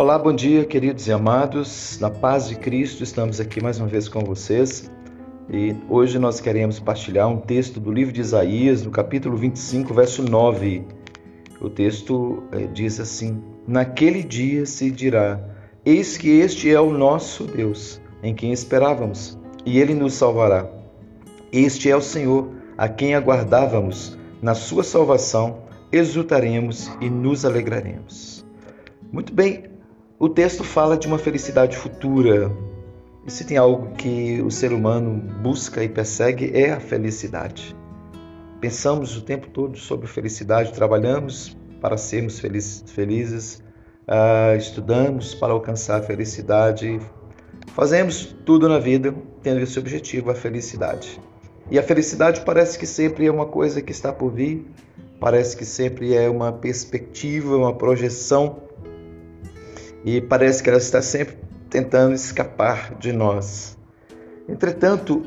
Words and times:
Olá, 0.00 0.16
bom 0.16 0.32
dia, 0.32 0.64
queridos 0.64 1.08
e 1.08 1.12
amados. 1.12 1.98
Na 1.98 2.08
paz 2.08 2.46
de 2.46 2.54
Cristo, 2.54 3.02
estamos 3.02 3.40
aqui 3.40 3.60
mais 3.60 3.80
uma 3.80 3.88
vez 3.88 4.06
com 4.06 4.20
vocês. 4.20 4.88
E 5.50 5.74
hoje 5.88 6.20
nós 6.20 6.40
queremos 6.40 6.78
partilhar 6.78 7.28
um 7.28 7.38
texto 7.38 7.80
do 7.80 7.90
livro 7.90 8.12
de 8.12 8.20
Isaías, 8.20 8.84
no 8.84 8.92
capítulo 8.92 9.36
25, 9.36 9.92
verso 9.92 10.22
9. 10.22 10.84
O 11.60 11.68
texto 11.68 12.44
eh, 12.52 12.68
diz 12.72 13.00
assim: 13.00 13.42
Naquele 13.66 14.22
dia 14.22 14.64
se 14.66 14.88
dirá: 14.88 15.40
Eis 15.84 16.16
que 16.16 16.28
este 16.28 16.72
é 16.72 16.80
o 16.80 16.92
nosso 16.92 17.42
Deus, 17.42 18.00
em 18.22 18.32
quem 18.32 18.52
esperávamos, 18.52 19.36
e 19.66 19.80
ele 19.80 19.94
nos 19.94 20.14
salvará. 20.14 20.70
Este 21.52 21.90
é 21.90 21.96
o 21.96 22.00
Senhor, 22.00 22.48
a 22.76 22.88
quem 22.88 23.16
aguardávamos. 23.16 24.16
Na 24.40 24.54
sua 24.54 24.84
salvação 24.84 25.58
exultaremos 25.90 26.88
e 27.00 27.10
nos 27.10 27.44
alegraremos. 27.44 28.46
Muito 29.10 29.34
bem, 29.34 29.64
o 30.18 30.28
texto 30.28 30.64
fala 30.64 30.96
de 30.96 31.06
uma 31.06 31.18
felicidade 31.18 31.76
futura. 31.76 32.50
E 33.24 33.30
se 33.30 33.44
tem 33.44 33.56
algo 33.56 33.94
que 33.94 34.42
o 34.42 34.50
ser 34.50 34.72
humano 34.72 35.22
busca 35.40 35.84
e 35.84 35.88
persegue 35.88 36.50
é 36.54 36.72
a 36.72 36.80
felicidade. 36.80 37.76
Pensamos 38.60 39.16
o 39.16 39.22
tempo 39.22 39.48
todo 39.48 39.78
sobre 39.78 40.08
felicidade, 40.08 40.72
trabalhamos 40.72 41.56
para 41.80 41.96
sermos 41.96 42.40
felizes, 42.40 43.62
uh, 44.08 44.56
estudamos 44.56 45.34
para 45.34 45.52
alcançar 45.52 46.00
a 46.00 46.02
felicidade, 46.02 46.98
fazemos 47.72 48.34
tudo 48.44 48.68
na 48.68 48.80
vida 48.80 49.14
tendo 49.40 49.60
esse 49.60 49.78
objetivo, 49.78 50.32
a 50.32 50.34
felicidade. 50.34 51.20
E 51.70 51.78
a 51.78 51.82
felicidade 51.82 52.40
parece 52.40 52.76
que 52.76 52.86
sempre 52.86 53.26
é 53.26 53.30
uma 53.30 53.46
coisa 53.46 53.80
que 53.80 53.92
está 53.92 54.12
por 54.12 54.32
vir, 54.32 54.66
parece 55.20 55.56
que 55.56 55.64
sempre 55.64 56.16
é 56.16 56.28
uma 56.28 56.50
perspectiva, 56.50 57.56
uma 57.56 57.74
projeção, 57.74 58.67
e 60.04 60.20
parece 60.20 60.62
que 60.62 60.68
ela 60.68 60.78
está 60.78 61.02
sempre 61.02 61.36
tentando 61.68 62.14
escapar 62.14 62.94
de 62.98 63.12
nós. 63.12 63.76
Entretanto, 64.48 65.22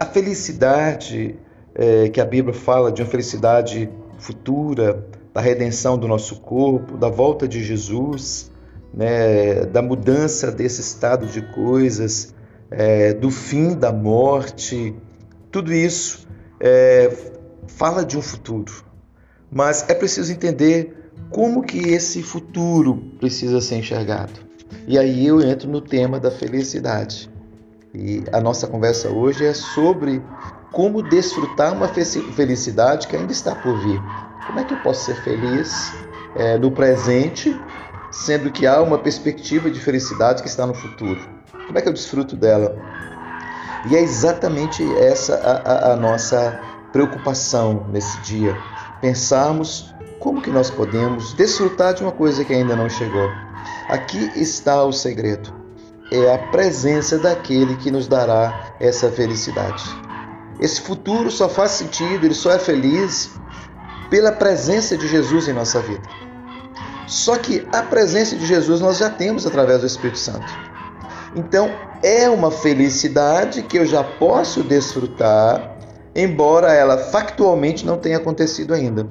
a 0.00 0.04
felicidade 0.06 1.38
é, 1.74 2.08
que 2.08 2.20
a 2.20 2.24
Bíblia 2.24 2.54
fala 2.54 2.90
de 2.90 3.02
uma 3.02 3.08
felicidade 3.08 3.88
futura, 4.18 5.06
da 5.32 5.40
redenção 5.40 5.96
do 5.96 6.08
nosso 6.08 6.40
corpo, 6.40 6.96
da 6.96 7.08
volta 7.08 7.46
de 7.46 7.62
Jesus, 7.62 8.50
né, 8.92 9.64
da 9.66 9.80
mudança 9.80 10.50
desse 10.50 10.80
estado 10.80 11.26
de 11.26 11.42
coisas, 11.52 12.34
é, 12.70 13.12
do 13.12 13.30
fim 13.30 13.74
da 13.74 13.92
morte, 13.92 14.94
tudo 15.50 15.72
isso 15.72 16.26
é, 16.58 17.10
fala 17.68 18.04
de 18.04 18.18
um 18.18 18.22
futuro. 18.22 18.84
Mas 19.50 19.88
é 19.88 19.94
preciso 19.94 20.32
entender 20.32 20.99
como 21.28 21.62
que 21.62 21.78
esse 21.78 22.22
futuro 22.22 22.96
precisa 23.18 23.60
ser 23.60 23.76
enxergado. 23.76 24.32
E 24.86 24.98
aí 24.98 25.26
eu 25.26 25.40
entro 25.40 25.68
no 25.68 25.80
tema 25.80 26.18
da 26.18 26.30
felicidade. 26.30 27.30
E 27.94 28.22
a 28.32 28.40
nossa 28.40 28.66
conversa 28.66 29.08
hoje 29.08 29.44
é 29.44 29.52
sobre 29.52 30.22
como 30.72 31.02
desfrutar 31.02 31.72
uma 31.72 31.88
felicidade 31.88 33.08
que 33.08 33.16
ainda 33.16 33.32
está 33.32 33.54
por 33.54 33.76
vir. 33.80 34.00
Como 34.46 34.60
é 34.60 34.64
que 34.64 34.74
eu 34.74 34.78
posso 34.78 35.06
ser 35.06 35.16
feliz 35.22 35.92
é, 36.36 36.56
no 36.56 36.70
presente, 36.70 37.60
sendo 38.10 38.50
que 38.50 38.66
há 38.66 38.80
uma 38.80 38.98
perspectiva 38.98 39.70
de 39.70 39.80
felicidade 39.80 40.42
que 40.42 40.48
está 40.48 40.66
no 40.66 40.74
futuro? 40.74 41.20
Como 41.66 41.78
é 41.78 41.82
que 41.82 41.88
eu 41.88 41.92
desfruto 41.92 42.36
dela? 42.36 42.76
E 43.88 43.96
é 43.96 44.02
exatamente 44.02 44.84
essa 44.96 45.34
a, 45.36 45.90
a, 45.90 45.92
a 45.92 45.96
nossa 45.96 46.60
preocupação 46.92 47.86
nesse 47.90 48.20
dia. 48.20 48.56
Pensarmos 49.00 49.94
como 50.18 50.42
que 50.42 50.50
nós 50.50 50.70
podemos 50.70 51.32
desfrutar 51.34 51.94
de 51.94 52.02
uma 52.02 52.12
coisa 52.12 52.44
que 52.44 52.52
ainda 52.52 52.76
não 52.76 52.88
chegou. 52.88 53.28
Aqui 53.88 54.30
está 54.36 54.84
o 54.84 54.92
segredo. 54.92 55.52
É 56.12 56.34
a 56.34 56.38
presença 56.50 57.18
daquele 57.18 57.76
que 57.76 57.90
nos 57.90 58.06
dará 58.06 58.74
essa 58.80 59.10
felicidade. 59.10 59.84
Esse 60.60 60.80
futuro 60.80 61.30
só 61.30 61.48
faz 61.48 61.72
sentido, 61.72 62.26
ele 62.26 62.34
só 62.34 62.52
é 62.52 62.58
feliz 62.58 63.30
pela 64.10 64.32
presença 64.32 64.96
de 64.96 65.08
Jesus 65.08 65.48
em 65.48 65.52
nossa 65.52 65.80
vida. 65.80 66.02
Só 67.06 67.36
que 67.38 67.66
a 67.72 67.82
presença 67.82 68.36
de 68.36 68.44
Jesus 68.44 68.80
nós 68.80 68.98
já 68.98 69.08
temos 69.08 69.46
através 69.46 69.80
do 69.80 69.86
Espírito 69.86 70.18
Santo. 70.18 70.46
Então, 71.34 71.70
é 72.02 72.28
uma 72.28 72.50
felicidade 72.50 73.62
que 73.62 73.78
eu 73.78 73.86
já 73.86 74.02
posso 74.02 74.62
desfrutar, 74.62 75.69
embora 76.14 76.72
ela 76.72 76.98
factualmente 76.98 77.86
não 77.86 77.98
tenha 77.98 78.16
acontecido 78.16 78.74
ainda. 78.74 79.06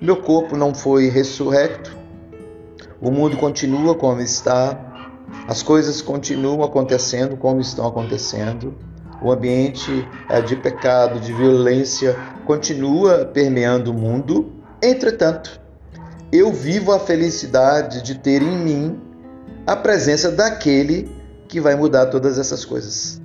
Meu 0.00 0.16
corpo 0.16 0.56
não 0.56 0.74
foi 0.74 1.08
ressurrecto, 1.08 1.96
o 3.00 3.10
mundo 3.10 3.36
continua 3.36 3.94
como 3.94 4.20
está, 4.20 4.88
as 5.46 5.62
coisas 5.62 6.00
continuam 6.00 6.62
acontecendo 6.62 7.36
como 7.36 7.60
estão 7.60 7.86
acontecendo, 7.86 8.74
o 9.20 9.32
ambiente 9.32 10.08
é, 10.28 10.40
de 10.40 10.56
pecado, 10.56 11.20
de 11.20 11.32
violência 11.32 12.16
continua 12.46 13.24
permeando 13.24 13.90
o 13.90 13.94
mundo. 13.94 14.52
Entretanto, 14.82 15.60
eu 16.30 16.52
vivo 16.52 16.92
a 16.92 17.00
felicidade 17.00 18.02
de 18.02 18.16
ter 18.16 18.42
em 18.42 18.56
mim 18.56 19.00
a 19.66 19.74
presença 19.74 20.30
daquele 20.30 21.10
que 21.48 21.60
vai 21.60 21.74
mudar 21.74 22.06
todas 22.06 22.38
essas 22.38 22.64
coisas. 22.64 23.20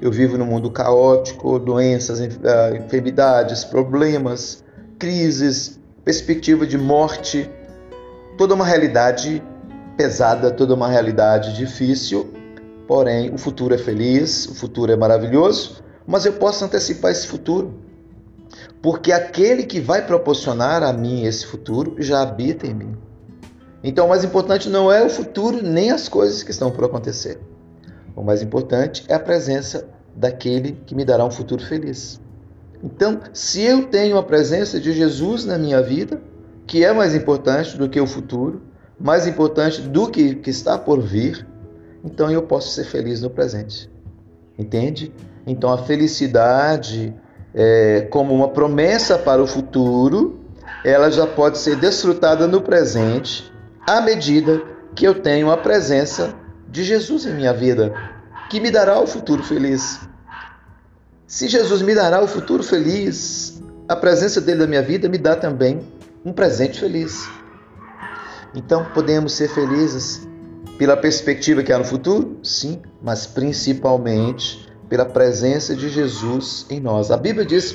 Eu 0.00 0.10
vivo 0.10 0.36
num 0.36 0.46
mundo 0.46 0.70
caótico, 0.70 1.58
doenças, 1.58 2.20
ah, 2.20 2.76
enfermidades, 2.76 3.64
problemas, 3.64 4.62
crises, 4.98 5.78
perspectiva 6.04 6.66
de 6.66 6.76
morte, 6.76 7.50
toda 8.36 8.54
uma 8.54 8.64
realidade 8.64 9.42
pesada, 9.96 10.50
toda 10.50 10.74
uma 10.74 10.88
realidade 10.88 11.56
difícil. 11.56 12.32
Porém, 12.86 13.32
o 13.32 13.38
futuro 13.38 13.74
é 13.74 13.78
feliz, 13.78 14.46
o 14.46 14.54
futuro 14.54 14.92
é 14.92 14.96
maravilhoso, 14.96 15.82
mas 16.06 16.26
eu 16.26 16.34
posso 16.34 16.64
antecipar 16.64 17.10
esse 17.10 17.26
futuro. 17.26 17.74
Porque 18.82 19.10
aquele 19.10 19.62
que 19.62 19.80
vai 19.80 20.06
proporcionar 20.06 20.82
a 20.82 20.92
mim 20.92 21.24
esse 21.24 21.46
futuro 21.46 21.96
já 21.98 22.20
habita 22.20 22.66
em 22.66 22.74
mim. 22.74 22.96
Então, 23.82 24.06
o 24.06 24.08
mais 24.08 24.24
importante 24.24 24.68
não 24.68 24.92
é 24.92 25.02
o 25.02 25.08
futuro 25.08 25.62
nem 25.62 25.90
as 25.90 26.08
coisas 26.08 26.42
que 26.42 26.50
estão 26.50 26.70
por 26.70 26.84
acontecer. 26.84 27.38
O 28.16 28.22
mais 28.22 28.42
importante 28.42 29.04
é 29.08 29.14
a 29.14 29.20
presença 29.20 29.88
daquele 30.14 30.72
que 30.86 30.94
me 30.94 31.04
dará 31.04 31.24
um 31.24 31.30
futuro 31.30 31.62
feliz. 31.64 32.20
Então, 32.82 33.20
se 33.32 33.62
eu 33.62 33.86
tenho 33.86 34.16
a 34.16 34.22
presença 34.22 34.78
de 34.78 34.92
Jesus 34.92 35.44
na 35.44 35.58
minha 35.58 35.82
vida, 35.82 36.20
que 36.66 36.84
é 36.84 36.92
mais 36.92 37.14
importante 37.14 37.76
do 37.76 37.88
que 37.88 38.00
o 38.00 38.06
futuro, 38.06 38.62
mais 39.00 39.26
importante 39.26 39.80
do 39.80 40.08
que, 40.08 40.36
que 40.36 40.50
está 40.50 40.78
por 40.78 41.00
vir, 41.00 41.46
então 42.04 42.30
eu 42.30 42.42
posso 42.42 42.70
ser 42.70 42.84
feliz 42.84 43.20
no 43.20 43.30
presente. 43.30 43.90
Entende? 44.58 45.12
Então, 45.46 45.72
a 45.72 45.78
felicidade, 45.78 47.14
é, 47.54 48.02
como 48.10 48.34
uma 48.34 48.48
promessa 48.48 49.18
para 49.18 49.42
o 49.42 49.46
futuro, 49.46 50.40
ela 50.84 51.10
já 51.10 51.26
pode 51.26 51.58
ser 51.58 51.76
desfrutada 51.76 52.46
no 52.46 52.60
presente 52.60 53.52
à 53.86 54.00
medida 54.00 54.62
que 54.94 55.06
eu 55.06 55.14
tenho 55.14 55.50
a 55.50 55.56
presença 55.56 56.34
de 56.74 56.82
Jesus 56.82 57.24
em 57.24 57.32
minha 57.32 57.52
vida, 57.52 57.94
que 58.50 58.58
me 58.58 58.68
dará 58.68 58.98
o 58.98 59.06
futuro 59.06 59.44
feliz. 59.44 60.00
Se 61.24 61.46
Jesus 61.46 61.82
me 61.82 61.94
dará 61.94 62.20
o 62.20 62.26
futuro 62.26 62.64
feliz, 62.64 63.62
a 63.88 63.94
presença 63.94 64.40
dele 64.40 64.58
na 64.62 64.66
minha 64.66 64.82
vida 64.82 65.08
me 65.08 65.16
dá 65.16 65.36
também 65.36 65.86
um 66.24 66.32
presente 66.32 66.80
feliz. 66.80 67.30
Então, 68.56 68.86
podemos 68.86 69.34
ser 69.34 69.50
felizes 69.50 70.26
pela 70.76 70.96
perspectiva 70.96 71.62
que 71.62 71.72
há 71.72 71.78
no 71.78 71.84
futuro? 71.84 72.40
Sim, 72.42 72.82
mas 73.00 73.24
principalmente 73.24 74.68
pela 74.88 75.04
presença 75.04 75.76
de 75.76 75.88
Jesus 75.88 76.66
em 76.68 76.80
nós. 76.80 77.12
A 77.12 77.16
Bíblia 77.16 77.46
diz 77.46 77.72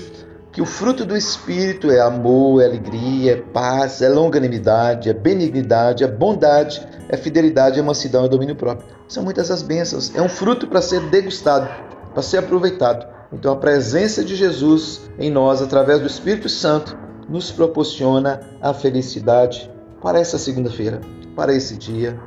que 0.60 0.64
o 0.64 0.66
fruto 0.66 1.06
do 1.06 1.16
Espírito 1.16 1.90
é 1.90 2.02
amor, 2.02 2.62
é 2.62 2.66
alegria, 2.66 3.32
é 3.32 3.36
paz, 3.38 4.02
é 4.02 4.10
longanimidade, 4.10 5.10
é 5.10 5.14
benignidade, 5.14 6.04
é 6.04 6.08
bondade, 6.08 6.86
é 7.08 7.16
fidelidade, 7.16 7.80
é 7.80 7.82
mansidão, 7.82 8.26
é 8.26 8.28
domínio 8.28 8.58
próprio. 8.58 8.86
São 9.08 9.24
muitas 9.24 9.50
as 9.50 9.62
bênçãos. 9.62 10.14
É 10.14 10.22
um 10.22 10.28
fruto 10.28 10.68
para 10.68 10.82
ser 10.82 11.00
degustado, 11.10 11.70
para 12.14 12.22
ser 12.22 12.40
aproveitado. 12.40 13.08
Então 13.32 13.54
a 13.54 13.56
presença 13.56 14.22
de 14.22 14.36
Jesus 14.36 15.10
em 15.18 15.32
nós, 15.32 15.62
através 15.62 16.02
do 16.02 16.08
Espírito 16.08 16.50
Santo, 16.50 16.98
nos 17.30 17.54
proporciona 17.54 18.42
a 18.62 18.74
felicidade 18.74 19.72
para 20.02 20.20
essa 20.20 20.38
segunda-feira, 20.38 21.00
para 21.38 21.54
esse 21.54 21.78
dia, 21.78 22.20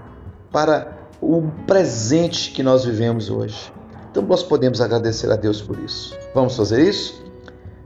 para 0.51 0.91
o 1.21 1.43
presente 1.67 2.51
que 2.51 2.63
nós 2.63 2.83
vivemos 2.83 3.29
hoje. 3.29 3.71
Então 4.11 4.23
nós 4.23 4.43
podemos 4.43 4.81
agradecer 4.81 5.31
a 5.31 5.37
Deus 5.37 5.61
por 5.61 5.79
isso. 5.79 6.17
Vamos 6.35 6.57
fazer 6.57 6.81
isso? 6.89 7.22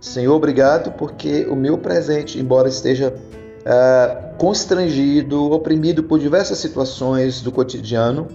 Senhor, 0.06 0.36
obrigado 0.36 0.92
porque 0.92 1.46
o 1.50 1.56
meu 1.56 1.76
presente, 1.76 2.38
embora 2.38 2.68
esteja 2.68 3.12
uh, 3.12 4.36
constrangido, 4.38 5.50
oprimido 5.50 6.04
por 6.04 6.20
diversas 6.20 6.58
situações 6.58 7.42
do 7.42 7.50
cotidiano, 7.50 8.28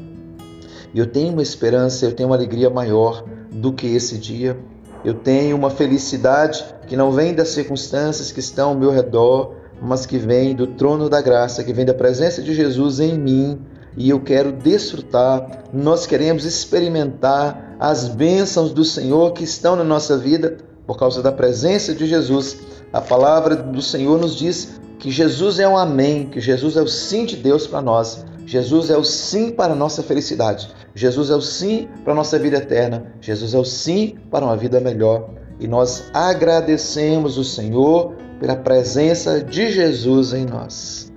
eu 0.94 1.08
tenho 1.08 1.32
uma 1.32 1.42
esperança, 1.42 2.06
eu 2.06 2.12
tenho 2.12 2.28
uma 2.28 2.36
alegria 2.36 2.70
maior 2.70 3.24
do 3.50 3.72
que 3.72 3.88
esse 3.88 4.18
dia. 4.18 4.60
Eu 5.06 5.14
tenho 5.14 5.56
uma 5.56 5.70
felicidade 5.70 6.62
que 6.88 6.98
não 6.98 7.10
vem 7.10 7.34
das 7.34 7.48
circunstâncias 7.48 8.34
que 8.34 8.42
estão 8.42 8.72
ao 8.72 8.76
meu 8.76 8.92
redor, 8.92 9.56
mas 9.82 10.06
que 10.06 10.18
vem 10.18 10.54
do 10.54 10.68
trono 10.68 11.10
da 11.10 11.22
graça, 11.22 11.64
que 11.64 11.72
vem 11.72 11.86
da 11.86 11.94
presença 11.94 12.42
de 12.42 12.54
Jesus 12.54 13.00
em 13.00 13.18
mim, 13.18 13.62
e 13.96 14.10
eu 14.10 14.20
quero 14.20 14.52
desfrutar, 14.52 15.64
nós 15.72 16.06
queremos 16.06 16.44
experimentar 16.44 17.78
as 17.80 18.10
bênçãos 18.10 18.74
do 18.74 18.84
Senhor 18.84 19.32
que 19.32 19.46
estão 19.46 19.78
na 19.78 19.86
nossa 19.86 20.18
vida 20.18 20.70
por 20.86 20.98
causa 20.98 21.22
da 21.22 21.32
presença 21.32 21.94
de 21.94 22.06
Jesus. 22.06 22.60
A 22.92 23.02
palavra 23.02 23.56
do 23.56 23.82
Senhor 23.82 24.20
nos 24.20 24.36
diz 24.36 24.80
que 25.00 25.10
Jesus 25.10 25.60
é 25.60 25.68
um 25.68 25.78
amém, 25.78 26.28
que 26.28 26.40
Jesus 26.40 26.78
é 26.78 26.82
o 26.82 26.88
sim 26.88 27.26
de 27.26 27.36
Deus 27.36 27.66
para 27.66 27.82
nós. 27.82 28.26
Jesus 28.46 28.90
é 28.90 28.98
o 28.98 29.04
sim 29.04 29.52
para 29.52 29.74
a 29.74 29.76
nossa 29.76 30.04
felicidade. 30.04 30.70
Jesus 30.94 31.30
é 31.30 31.36
o 31.36 31.42
sim 31.42 31.88
para 32.04 32.14
a 32.14 32.16
nossa 32.16 32.38
vida 32.38 32.58
eterna. 32.58 33.14
Jesus 33.22 33.54
é 33.54 33.58
o 33.58 33.66
sim 33.66 34.18
para 34.30 34.46
uma 34.46 34.58
vida 34.58 34.80
melhor. 34.80 35.30
E 35.60 35.68
nós 35.68 36.04
agradecemos 36.14 37.38
o 37.38 37.44
Senhor 37.44 38.14
pela 38.40 38.56
presença 38.56 39.40
de 39.42 39.72
Jesus 39.72 40.34
em 40.34 40.46
nós. 40.46 41.12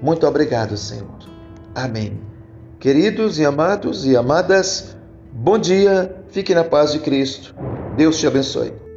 Muito 0.00 0.26
obrigado, 0.26 0.76
Senhor. 0.76 1.18
Amém. 1.74 2.20
Queridos 2.78 3.38
e 3.38 3.44
amados 3.44 4.04
e 4.04 4.16
amadas, 4.16 4.96
bom 5.32 5.58
dia, 5.58 6.24
fique 6.28 6.54
na 6.54 6.64
paz 6.64 6.92
de 6.92 6.98
Cristo. 6.98 7.54
Deus 7.96 8.18
te 8.18 8.26
abençoe. 8.26 8.91